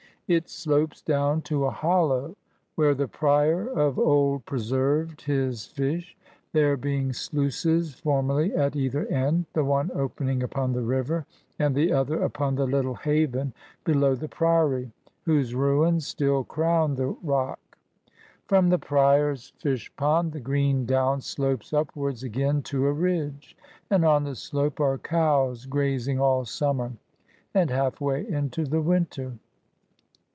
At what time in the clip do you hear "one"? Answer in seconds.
9.65-9.91